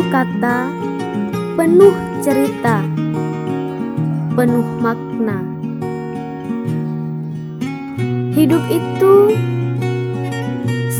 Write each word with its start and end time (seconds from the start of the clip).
penuh 0.00 0.08
kata, 0.08 0.72
penuh 1.52 1.92
cerita, 2.24 2.80
penuh 4.32 4.64
makna. 4.80 5.44
Hidup 8.32 8.64
itu 8.72 9.36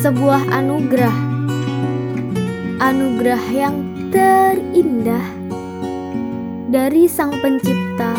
sebuah 0.05 0.45
anugerah, 0.53 1.17
anugerah 2.85 3.45
yang 3.57 3.81
terindah 4.13 5.25
dari 6.69 7.09
Sang 7.09 7.33
Pencipta 7.41 8.13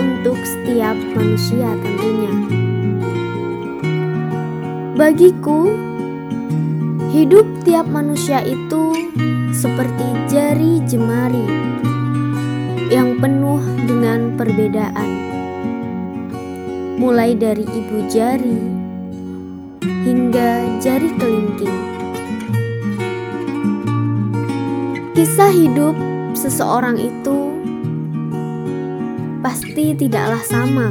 untuk 0.00 0.40
setiap 0.40 0.96
manusia, 1.12 1.68
tentunya. 1.84 2.32
Bagiku, 4.96 5.92
hidup 7.14 7.46
tiap 7.62 7.86
manusia 7.86 8.42
itu 8.42 8.90
seperti 9.54 10.02
jari 10.26 10.82
jemari 10.82 11.46
yang 12.90 13.22
penuh 13.22 13.62
dengan 13.86 14.34
perbedaan, 14.34 15.10
mulai 16.98 17.38
dari 17.38 17.62
ibu 17.62 18.10
jari 18.10 18.58
hingga 20.02 20.82
jari 20.82 21.06
kelingking. 21.14 21.78
Kisah 25.14 25.54
hidup 25.54 25.94
seseorang 26.34 26.98
itu 26.98 27.54
pasti 29.38 29.94
tidaklah 29.94 30.42
sama, 30.42 30.90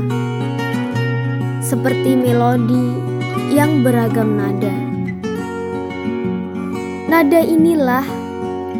seperti 1.59 2.15
melodi 2.15 2.95
yang 3.51 3.83
beragam 3.83 4.39
nada. 4.39 4.82
Nada 7.13 7.45
inilah 7.45 8.01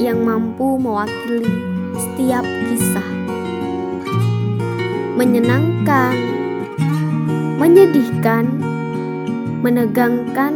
yang 0.01 0.25
mampu 0.25 0.81
mewakili 0.81 1.53
setiap 1.93 2.41
kisah, 2.41 3.09
menyenangkan, 5.13 6.17
menyedihkan, 7.61 8.49
menegangkan, 9.61 10.49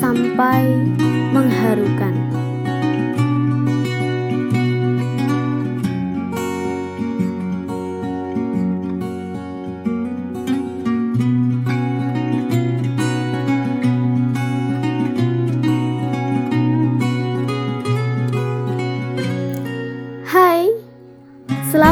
sampai 0.00 0.64
mengharukan. 1.36 2.31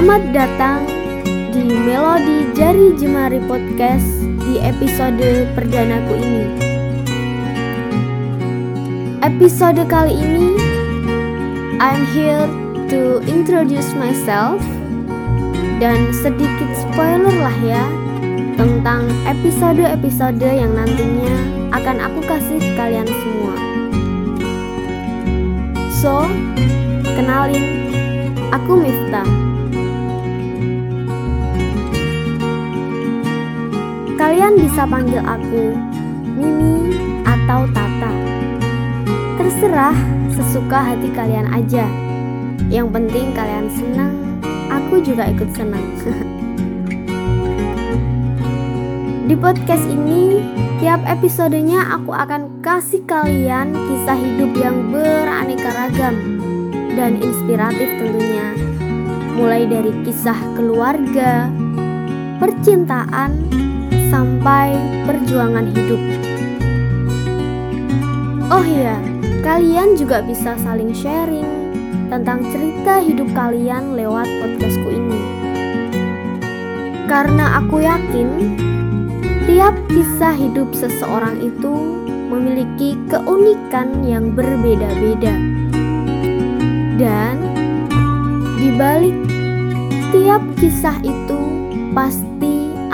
Selamat 0.01 0.33
datang 0.33 0.81
di 1.53 1.61
Melodi 1.61 2.49
Jari 2.57 2.97
Jemari 2.97 3.37
Podcast 3.45 4.09
di 4.49 4.57
episode 4.57 5.45
perdanaku 5.53 6.17
ini. 6.17 6.45
Episode 9.21 9.85
kali 9.85 10.17
ini, 10.17 10.57
I'm 11.85 12.09
here 12.17 12.49
to 12.89 13.21
introduce 13.29 13.93
myself 13.93 14.65
dan 15.85 16.17
sedikit 16.17 16.73
spoiler 16.81 17.37
lah 17.37 17.57
ya 17.61 17.85
tentang 18.57 19.05
episode-episode 19.29 20.41
yang 20.41 20.81
nantinya 20.81 21.37
akan 21.77 22.01
aku 22.01 22.25
kasih 22.25 22.57
kalian 22.73 23.05
semua. 23.05 23.55
So, 25.93 26.25
kenalin 27.05 27.93
Aku 28.49 28.81
Miftah. 28.81 29.40
Bisa 34.71 34.87
panggil 34.87 35.19
aku 35.27 35.75
Mimi 36.39 36.95
atau 37.27 37.67
Tata. 37.75 38.15
Terserah 39.35 39.99
sesuka 40.31 40.79
hati 40.79 41.11
kalian 41.11 41.51
aja. 41.51 41.91
Yang 42.71 42.95
penting 42.95 43.35
kalian 43.35 43.67
senang, 43.75 44.15
aku 44.71 45.03
juga 45.03 45.27
ikut 45.27 45.51
senang. 45.59 45.83
Di 49.27 49.35
podcast 49.35 49.83
ini, 49.91 50.39
tiap 50.79 51.03
episodenya 51.03 51.91
aku 51.91 52.15
akan 52.15 52.63
kasih 52.63 53.03
kalian 53.11 53.75
kisah 53.75 54.23
hidup 54.23 54.55
yang 54.55 54.95
beraneka 54.95 55.75
ragam 55.75 56.15
dan 56.95 57.19
inspiratif 57.19 57.91
tentunya. 57.99 58.55
Mulai 59.35 59.67
dari 59.67 59.91
kisah 60.07 60.39
keluarga, 60.55 61.51
percintaan, 62.39 63.51
sampai 64.11 64.75
perjuangan 65.07 65.71
hidup. 65.71 66.03
Oh 68.51 68.67
iya, 68.67 68.99
kalian 69.47 69.95
juga 69.95 70.21
bisa 70.27 70.59
saling 70.59 70.91
sharing 70.91 71.47
tentang 72.11 72.43
cerita 72.51 72.99
hidup 72.99 73.31
kalian 73.33 73.95
lewat 73.95 74.27
podcastku 74.43 74.91
ini. 74.91 75.23
Karena 77.07 77.63
aku 77.63 77.83
yakin 77.87 78.59
tiap 79.47 79.75
kisah 79.87 80.35
hidup 80.35 80.75
seseorang 80.75 81.39
itu 81.39 81.75
memiliki 82.31 82.99
keunikan 83.07 84.03
yang 84.03 84.35
berbeda-beda. 84.35 85.35
Dan 86.99 87.35
di 88.59 88.71
balik 88.75 89.17
tiap 90.11 90.43
kisah 90.59 90.99
itu 91.03 91.39
pasti 91.95 92.30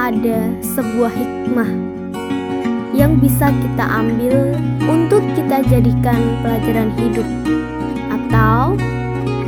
ada 0.06 0.54
sebuah 0.62 1.10
hikmah 1.10 1.66
yang 2.94 3.18
bisa 3.18 3.50
kita 3.50 3.84
ambil 3.90 4.54
untuk 4.86 5.18
kita 5.34 5.66
jadikan 5.66 6.38
pelajaran 6.46 6.94
hidup 6.94 7.26
atau 8.14 8.78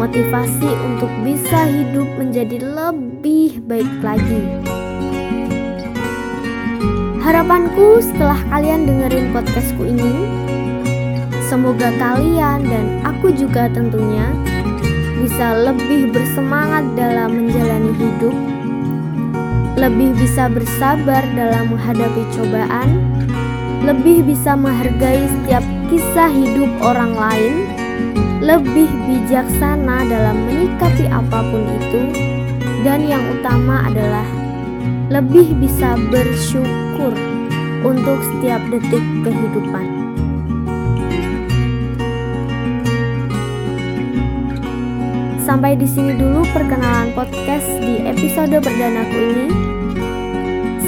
motivasi 0.02 0.66
untuk 0.82 1.06
bisa 1.22 1.62
hidup 1.70 2.10
menjadi 2.18 2.58
lebih 2.58 3.62
baik 3.70 3.86
lagi. 4.02 4.42
Harapanku 7.22 8.02
setelah 8.02 8.42
kalian 8.50 8.82
dengerin 8.82 9.30
podcastku 9.30 9.86
ini, 9.86 10.26
semoga 11.46 11.94
kalian 12.02 12.66
dan 12.66 12.86
aku 13.06 13.30
juga 13.30 13.70
tentunya 13.70 14.26
bisa 15.22 15.54
lebih 15.70 16.10
bersemangat 16.10 16.82
dalam 16.98 17.46
menjalani 17.46 17.94
hidup, 17.94 18.34
lebih 19.78 20.10
bisa 20.18 20.50
bersabar 20.50 21.22
dalam 21.38 21.70
menghadapi 21.70 22.26
cobaan, 22.34 22.98
lebih 23.86 24.26
bisa 24.26 24.58
menghargai 24.58 25.22
setiap 25.30 25.62
kisah 25.86 26.26
hidup 26.34 26.66
orang 26.82 27.14
lain, 27.14 27.54
lebih 28.42 28.90
bijaksana 29.06 30.02
dalam 30.10 30.50
menyikapi 30.50 31.06
apa 31.06 31.46
pun 31.46 31.62
itu, 31.78 32.02
dan 32.82 33.06
yang 33.06 33.22
utama 33.38 33.86
adalah 33.86 34.26
lebih 35.14 35.54
bisa 35.62 35.94
bersyukur 36.10 37.14
untuk 37.86 38.18
setiap 38.34 38.58
detik 38.74 39.04
kehidupan. 39.22 39.86
Sampai 45.46 45.80
di 45.80 45.88
sini 45.88 46.12
dulu 46.12 46.44
perkenalan 46.52 47.14
podcast 47.16 47.64
di 47.80 48.04
episode 48.04 48.52
perdanaku 48.60 49.16
ini. 49.16 49.67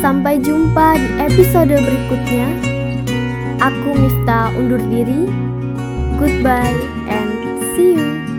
Sampai 0.01 0.41
jumpa 0.41 0.97
di 0.97 1.09
episode 1.21 1.77
berikutnya. 1.77 2.49
Aku 3.61 3.93
Mifta 4.01 4.49
undur 4.57 4.81
diri. 4.89 5.29
Goodbye 6.17 6.73
and 7.05 7.29
see 7.77 8.01
you. 8.01 8.30